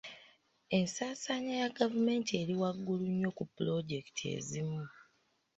[0.77, 4.83] Ensaasaanya ya gavumenti eri waggulu nnyo ku pulojekiti ezimu.